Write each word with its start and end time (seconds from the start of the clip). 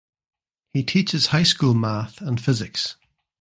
He 0.73 0.83
teaches 0.83 1.27
high 1.27 1.43
school 1.43 1.75
math 1.75 2.21
and 2.21 2.41
physics. 2.43 2.95